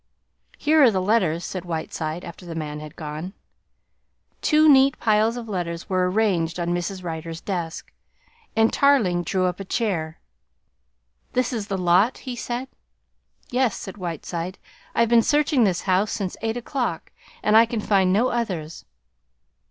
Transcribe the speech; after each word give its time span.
"Here 0.57 0.81
are 0.81 0.89
the 0.89 0.99
letters," 0.99 1.45
said 1.45 1.63
Whiteside, 1.63 2.25
after 2.25 2.43
the 2.43 2.55
man 2.55 2.79
had 2.79 2.95
gone. 2.95 3.33
Two 4.41 4.67
neat 4.67 4.97
piles 4.97 5.37
of 5.37 5.47
letters 5.47 5.89
were 5.91 6.09
arranged 6.09 6.59
on 6.59 6.69
Mrs. 6.73 7.03
Rider's 7.03 7.39
desk, 7.39 7.93
and 8.55 8.73
Tarling 8.73 9.21
drew 9.21 9.45
up 9.45 9.59
a 9.59 9.63
chair. 9.63 10.17
"This 11.33 11.53
is 11.53 11.67
the 11.67 11.77
lot?" 11.77 12.17
he 12.17 12.35
said. 12.35 12.67
"Yes," 13.51 13.77
said 13.77 13.95
Whiteside. 13.95 14.57
"I've 14.95 15.07
been 15.09 15.21
searching 15.21 15.65
the 15.65 15.81
house 15.85 16.11
since 16.11 16.35
eight 16.41 16.57
o'clock 16.57 17.11
and 17.43 17.55
I 17.55 17.67
can 17.67 17.79
find 17.79 18.11
no 18.11 18.29
others. 18.29 18.85